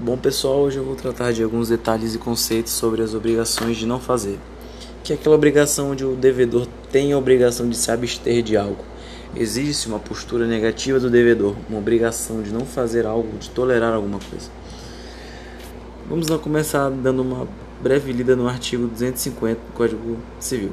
Bom 0.00 0.16
pessoal, 0.16 0.60
hoje 0.60 0.76
eu 0.76 0.84
vou 0.84 0.94
tratar 0.94 1.32
de 1.32 1.42
alguns 1.42 1.70
detalhes 1.70 2.14
e 2.14 2.18
conceitos 2.18 2.72
sobre 2.72 3.02
as 3.02 3.14
obrigações 3.14 3.76
de 3.76 3.84
não 3.84 3.98
fazer. 3.98 4.38
Que 5.02 5.12
é 5.12 5.16
aquela 5.16 5.34
obrigação 5.34 5.90
onde 5.90 6.04
o 6.04 6.14
devedor 6.14 6.68
tem 6.92 7.12
a 7.12 7.18
obrigação 7.18 7.68
de 7.68 7.76
se 7.76 7.90
abster 7.90 8.40
de 8.40 8.56
algo. 8.56 8.84
Existe 9.34 9.88
uma 9.88 9.98
postura 9.98 10.46
negativa 10.46 11.00
do 11.00 11.10
devedor, 11.10 11.56
uma 11.68 11.80
obrigação 11.80 12.40
de 12.42 12.52
não 12.52 12.64
fazer 12.64 13.06
algo, 13.06 13.38
de 13.38 13.50
tolerar 13.50 13.92
alguma 13.92 14.20
coisa. 14.20 14.48
Vamos 16.08 16.28
lá 16.28 16.38
começar 16.38 16.88
dando 16.90 17.20
uma 17.20 17.48
breve 17.82 18.12
lida 18.12 18.36
no 18.36 18.46
artigo 18.46 18.86
250 18.86 19.60
do 19.60 19.72
Código 19.72 20.16
Civil. 20.38 20.70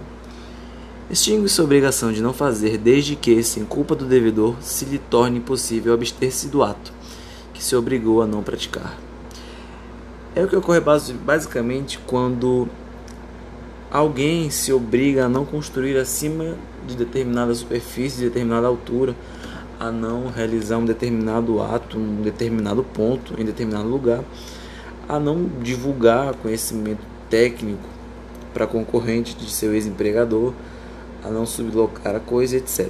Extingue-se 1.10 1.60
a 1.60 1.64
obrigação 1.64 2.14
de 2.14 2.22
não 2.22 2.32
fazer 2.32 2.78
desde 2.78 3.16
que, 3.16 3.42
sem 3.42 3.66
culpa 3.66 3.96
do 3.96 4.06
devedor, 4.06 4.56
se 4.62 4.86
lhe 4.86 5.00
torne 5.00 5.40
impossível 5.40 5.96
abster-se 5.96 6.48
do 6.48 6.62
ato 6.62 6.94
que 7.56 7.64
se 7.64 7.76
obrigou 7.76 8.22
a 8.22 8.28
não 8.28 8.44
praticar. 8.44 8.96
É 10.36 10.44
o 10.44 10.50
que 10.50 10.56
ocorre 10.58 10.82
basicamente 10.82 11.98
quando 12.06 12.68
alguém 13.90 14.50
se 14.50 14.74
obriga 14.74 15.28
a 15.28 15.30
não 15.30 15.46
construir 15.46 15.96
acima 15.96 16.56
de 16.86 16.94
determinada 16.98 17.56
superfície, 17.56 18.18
de 18.18 18.26
determinada 18.26 18.68
altura, 18.68 19.16
a 19.80 19.90
não 19.90 20.28
realizar 20.28 20.78
um 20.78 20.84
determinado 20.84 21.62
ato, 21.62 21.98
um 21.98 22.22
determinado 22.22 22.84
ponto, 22.84 23.40
em 23.40 23.46
determinado 23.46 23.88
lugar, 23.88 24.26
a 25.08 25.18
não 25.18 25.46
divulgar 25.62 26.34
conhecimento 26.36 27.02
técnico 27.30 27.88
para 28.54 28.68
concorrente 28.68 29.36
de 29.36 29.50
seu 29.50 29.74
ex-empregador, 29.74 30.52
a 31.24 31.30
não 31.30 31.46
sublocar 31.46 32.14
a 32.14 32.20
coisa, 32.20 32.58
etc. 32.58 32.90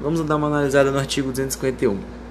Vamos 0.00 0.22
dar 0.22 0.36
uma 0.36 0.46
analisada 0.46 0.90
no 0.90 0.98
artigo 0.98 1.30
251. 1.30 2.21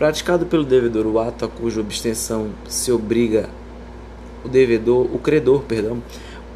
Praticado 0.00 0.46
pelo 0.46 0.64
devedor 0.64 1.04
o 1.06 1.18
ato 1.18 1.44
a 1.44 1.48
cuja 1.48 1.82
abstenção 1.82 2.52
se 2.66 2.90
obriga 2.90 3.50
o 4.42 4.48
devedor, 4.48 5.06
o 5.14 5.18
credor, 5.18 5.60
perdão, 5.64 6.02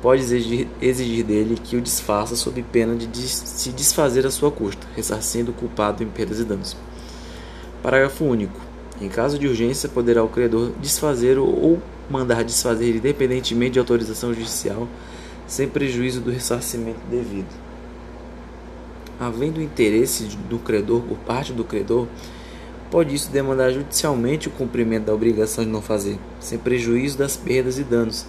pode 0.00 0.22
exigir, 0.22 0.66
exigir 0.80 1.22
dele 1.26 1.58
que 1.62 1.76
o 1.76 1.80
desfaça 1.82 2.36
sob 2.36 2.62
pena 2.62 2.96
de 2.96 3.06
des, 3.06 3.30
se 3.30 3.68
desfazer 3.68 4.26
a 4.26 4.30
sua 4.30 4.50
custa, 4.50 4.86
ressarcindo 4.96 5.50
o 5.50 5.54
culpado 5.54 6.02
em 6.02 6.06
perdas 6.06 6.40
e 6.40 6.44
danos. 6.44 6.74
Parágrafo 7.82 8.24
único. 8.24 8.58
Em 8.98 9.10
caso 9.10 9.38
de 9.38 9.46
urgência, 9.46 9.90
poderá 9.90 10.24
o 10.24 10.28
credor 10.30 10.72
desfazer 10.80 11.36
ou 11.38 11.82
mandar 12.08 12.44
desfazer 12.44 12.96
independentemente 12.96 13.72
de 13.72 13.78
autorização 13.78 14.32
judicial, 14.32 14.88
sem 15.46 15.68
prejuízo 15.68 16.22
do 16.22 16.30
ressarcimento 16.30 17.00
devido. 17.10 17.54
Havendo 19.20 19.60
interesse 19.60 20.24
do 20.48 20.58
credor 20.58 21.02
por 21.02 21.18
parte 21.18 21.52
do 21.52 21.62
credor, 21.62 22.06
pode 22.94 23.12
isso 23.12 23.28
demandar 23.28 23.72
judicialmente 23.72 24.46
o 24.46 24.52
cumprimento 24.52 25.06
da 25.06 25.12
obrigação 25.12 25.64
de 25.64 25.70
não 25.70 25.82
fazer, 25.82 26.16
sem 26.38 26.56
prejuízo 26.56 27.18
das 27.18 27.36
perdas 27.36 27.76
e 27.76 27.82
danos, 27.82 28.24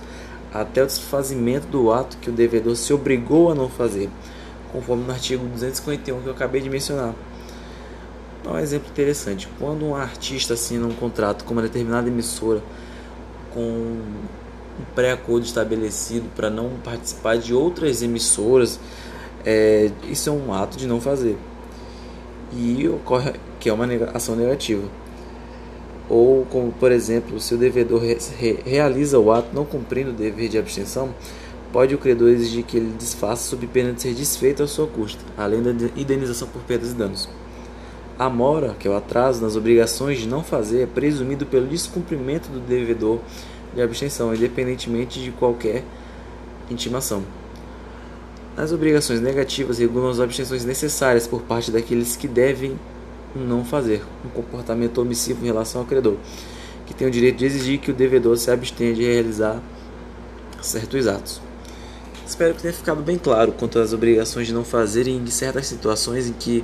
até 0.52 0.82
o 0.82 0.88
desfazimento 0.88 1.68
do 1.68 1.92
ato 1.92 2.18
que 2.18 2.32
o 2.32 2.34
devedor 2.34 2.76
se 2.76 2.92
obrigou 2.92 3.52
a 3.52 3.54
não 3.54 3.70
fazer, 3.70 4.10
conforme 4.72 5.04
no 5.04 5.12
artigo 5.12 5.46
251 5.46 6.20
que 6.20 6.28
eu 6.30 6.34
acabei 6.34 6.62
de 6.62 6.70
mencionar. 6.72 7.14
Dá 8.44 8.54
um 8.54 8.58
exemplo 8.58 8.90
interessante. 8.90 9.48
Quando 9.60 9.86
um 9.86 9.96
artista 9.96 10.56
assina 10.56 10.88
um 10.88 10.96
contrato 10.96 11.46
com 11.46 11.54
uma 11.54 11.62
determinada 11.62 12.08
emissora 12.08 12.64
com 13.54 13.62
um 13.62 14.04
pré-acordo 14.96 15.46
estabelecido 15.46 16.28
para 16.36 16.50
não 16.50 16.72
participar 16.84 17.38
de 17.38 17.54
outras 17.54 18.02
emissoras, 18.02 18.80
é, 19.46 19.92
isso 20.10 20.28
é 20.28 20.32
um 20.32 20.52
ato 20.52 20.76
de 20.76 20.88
não 20.88 21.00
fazer. 21.00 21.38
E 22.52 22.88
ocorre 22.88 23.34
que 23.66 23.70
é 23.70 23.74
uma 23.74 23.88
ação 24.14 24.36
negativa. 24.36 24.84
Ou, 26.08 26.46
como 26.52 26.72
por 26.72 26.92
exemplo, 26.92 27.40
se 27.40 27.56
o 27.56 27.58
devedor 27.58 28.00
re 28.00 28.60
realiza 28.64 29.18
o 29.18 29.32
ato 29.32 29.48
não 29.56 29.66
cumprindo 29.66 30.12
o 30.12 30.14
dever 30.14 30.50
de 30.50 30.60
abstenção, 30.60 31.10
pode 31.74 31.96
o 31.96 31.98
credor 31.98 32.30
exigir 32.30 32.64
que 32.64 32.78
ele 32.78 32.94
desfaça 32.96 33.50
sob 33.50 33.66
pena 33.66 33.92
de 33.92 34.04
ser 34.04 34.14
desfeito 34.14 34.62
à 34.62 34.68
sua 34.68 34.86
custa, 34.86 35.20
além 35.36 35.64
da 35.64 35.72
indenização 35.98 36.48
por 36.48 36.62
perdas 36.62 36.92
e 36.92 36.94
danos. 36.94 37.28
A 38.20 38.30
mora, 38.30 38.76
que 38.80 38.88
é 38.88 38.92
o 38.92 38.96
atraso 38.96 39.42
nas 39.42 39.56
obrigações 39.56 40.20
de 40.20 40.28
não 40.28 40.44
fazer, 40.44 40.84
é 40.84 40.86
presumido 40.86 41.48
pelo 41.48 41.66
descumprimento 41.66 42.50
do 42.50 42.60
devedor 42.60 43.18
de 43.74 43.82
abstenção, 43.82 44.32
independentemente 44.32 45.20
de 45.20 45.32
qualquer 45.32 45.84
intimação. 46.70 47.24
As 48.56 48.72
obrigações 48.72 49.20
negativas 49.20 49.80
regulam 49.80 50.10
as 50.10 50.20
abstenções 50.20 50.64
necessárias 50.64 51.26
por 51.26 51.42
parte 51.42 51.72
daqueles 51.72 52.16
que 52.16 52.28
devem 52.28 52.78
não 53.36 53.66
fazer 53.66 54.02
um 54.26 54.30
comportamento 54.30 55.00
omissivo 55.00 55.44
em 55.44 55.48
relação 55.48 55.82
ao 55.82 55.88
credor, 55.88 56.16
que 56.86 56.94
tem 56.94 57.08
o 57.08 57.12
direito 57.12 57.38
de 57.38 57.46
exigir 57.46 57.80
que 57.80 57.92
o 57.92 57.94
devedor 57.94 58.38
se 58.38 58.50
abstenha 58.50 58.94
de 58.94 59.04
realizar 59.04 59.62
certos 60.62 61.08
atos. 61.08 61.42
Espero 62.26 62.56
que 62.56 62.62
tenha 62.62 62.74
ficado 62.74 63.04
bem 63.04 63.18
claro 63.18 63.52
quanto 63.52 63.78
às 63.78 63.94
obrigações 63.94 64.48
de 64.48 64.54
não 64.54 64.64
fazer 64.64 65.08
em 65.08 65.26
certas 65.28 65.68
situações 65.68 66.28
em 66.28 66.34
que 66.34 66.64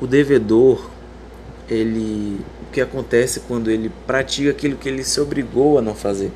o 0.00 0.06
devedor 0.06 0.88
ele 1.68 2.40
o 2.68 2.72
que 2.72 2.80
acontece 2.80 3.40
quando 3.40 3.70
ele 3.70 3.90
pratica 4.06 4.50
aquilo 4.50 4.76
que 4.76 4.88
ele 4.88 5.02
se 5.02 5.20
obrigou 5.20 5.78
a 5.78 5.82
não 5.82 5.94
fazer. 5.94 6.30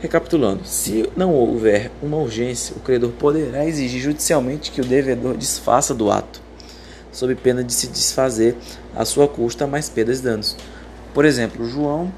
Recapitulando, 0.00 0.64
se 0.64 1.08
não 1.14 1.34
houver 1.34 1.90
uma 2.02 2.16
urgência, 2.16 2.74
o 2.76 2.80
credor 2.80 3.10
poderá 3.12 3.66
exigir 3.66 4.00
judicialmente 4.00 4.70
que 4.70 4.80
o 4.80 4.84
devedor 4.84 5.36
desfaça 5.36 5.94
do 5.94 6.10
ato 6.10 6.40
sob 7.12 7.34
pena 7.34 7.62
de 7.62 7.72
se 7.72 7.86
desfazer 7.86 8.56
à 8.96 9.04
sua 9.04 9.28
custa 9.28 9.66
mais 9.66 9.88
perdas 9.88 10.20
e 10.20 10.22
danos. 10.22 10.56
Por 11.14 11.24
exemplo, 11.24 11.64
João 11.68 12.12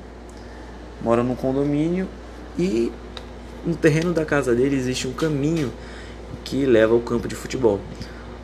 mora 1.02 1.22
num 1.22 1.34
condomínio 1.34 2.08
e 2.58 2.90
no 3.66 3.74
terreno 3.74 4.12
da 4.12 4.24
casa 4.24 4.54
dele 4.54 4.76
existe 4.76 5.08
um 5.08 5.12
caminho 5.12 5.72
que 6.44 6.64
leva 6.64 6.94
ao 6.94 7.00
campo 7.00 7.26
de 7.26 7.34
futebol. 7.34 7.80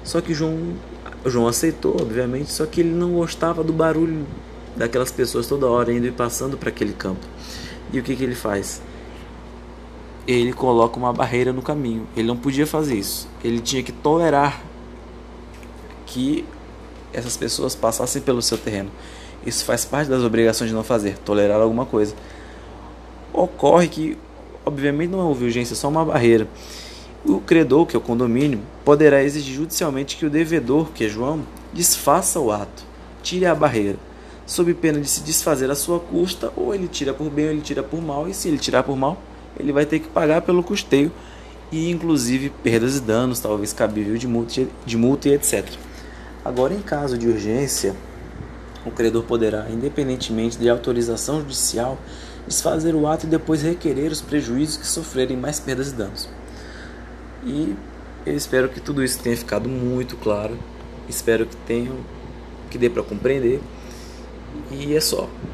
Só 0.02 0.20
que 0.20 0.34
João, 0.34 0.74
João 1.24 1.46
aceitou, 1.46 1.96
obviamente, 2.00 2.52
só 2.52 2.66
que 2.66 2.80
ele 2.80 2.90
não 2.90 3.12
gostava 3.12 3.62
do 3.62 3.72
barulho 3.72 4.26
daquelas 4.76 5.10
pessoas 5.10 5.46
toda 5.46 5.66
hora 5.66 5.92
indo 5.92 6.06
e 6.06 6.12
passando 6.12 6.56
para 6.56 6.70
aquele 6.70 6.92
campo. 6.92 7.24
E 7.92 7.98
o 7.98 8.02
que, 8.02 8.16
que 8.16 8.24
ele 8.24 8.34
faz? 8.34 8.80
Ele 10.26 10.52
coloca 10.52 10.96
uma 10.98 11.12
barreira 11.12 11.52
no 11.52 11.60
caminho. 11.60 12.06
Ele 12.16 12.26
não 12.26 12.36
podia 12.36 12.66
fazer 12.66 12.94
isso. 12.94 13.28
Ele 13.42 13.60
tinha 13.60 13.82
que 13.82 13.92
tolerar 13.92 14.62
que 16.10 16.44
essas 17.12 17.36
pessoas 17.36 17.74
passassem 17.74 18.20
pelo 18.20 18.42
seu 18.42 18.58
terreno. 18.58 18.90
Isso 19.46 19.64
faz 19.64 19.84
parte 19.84 20.08
das 20.08 20.22
obrigações 20.22 20.68
de 20.68 20.76
não 20.76 20.84
fazer, 20.84 21.16
tolerar 21.18 21.60
alguma 21.60 21.86
coisa. 21.86 22.14
Ocorre 23.32 23.88
que, 23.88 24.18
obviamente, 24.66 25.10
não 25.10 25.20
houve 25.20 25.44
urgência, 25.44 25.74
só 25.74 25.88
uma 25.88 26.04
barreira. 26.04 26.46
O 27.24 27.40
credor, 27.40 27.86
que 27.86 27.96
é 27.96 27.98
o 27.98 28.02
condomínio, 28.02 28.60
poderá 28.84 29.22
exigir 29.22 29.54
judicialmente 29.54 30.16
que 30.16 30.26
o 30.26 30.30
devedor, 30.30 30.90
que 30.92 31.04
é 31.04 31.08
João, 31.08 31.42
desfaça 31.72 32.40
o 32.40 32.50
ato, 32.50 32.82
tire 33.22 33.46
a 33.46 33.54
barreira, 33.54 33.98
sob 34.46 34.72
pena 34.74 35.00
de 35.00 35.08
se 35.08 35.20
desfazer 35.22 35.70
a 35.70 35.74
sua 35.74 36.00
custa, 36.00 36.52
ou 36.56 36.74
ele 36.74 36.88
tira 36.88 37.14
por 37.14 37.30
bem 37.30 37.46
ou 37.46 37.50
ele 37.52 37.60
tira 37.60 37.82
por 37.82 38.02
mal, 38.02 38.28
e 38.28 38.34
se 38.34 38.48
ele 38.48 38.58
tirar 38.58 38.82
por 38.82 38.96
mal, 38.96 39.20
ele 39.58 39.72
vai 39.72 39.86
ter 39.86 40.00
que 40.00 40.08
pagar 40.08 40.42
pelo 40.42 40.62
custeio 40.62 41.12
e 41.70 41.90
inclusive 41.90 42.50
perdas 42.62 42.96
e 42.96 43.00
danos, 43.00 43.38
talvez 43.38 43.72
cabível 43.72 44.16
de 44.16 44.26
multa, 44.26 44.66
de 44.84 44.96
multa 44.96 45.28
e 45.28 45.34
etc. 45.34 45.64
Agora, 46.44 46.74
em 46.74 46.80
caso 46.80 47.18
de 47.18 47.28
urgência, 47.28 47.94
o 48.84 48.90
credor 48.90 49.24
poderá, 49.24 49.68
independentemente 49.70 50.58
de 50.58 50.68
autorização 50.68 51.40
judicial, 51.40 51.98
desfazer 52.46 52.94
o 52.94 53.06
ato 53.06 53.26
e 53.26 53.28
depois 53.28 53.62
requerer 53.62 54.10
os 54.10 54.22
prejuízos 54.22 54.78
que 54.78 54.86
sofrerem 54.86 55.36
mais 55.36 55.60
perdas 55.60 55.90
e 55.90 55.94
danos. 55.94 56.28
E 57.44 57.76
eu 58.24 58.36
espero 58.36 58.68
que 58.68 58.80
tudo 58.80 59.02
isso 59.04 59.18
tenha 59.18 59.36
ficado 59.36 59.68
muito 59.68 60.16
claro. 60.16 60.58
Espero 61.08 61.46
que 61.46 61.56
tenha 61.56 61.90
que 62.70 62.78
dê 62.78 62.88
para 62.88 63.02
compreender. 63.02 63.60
E 64.70 64.94
é 64.94 65.00
só. 65.00 65.28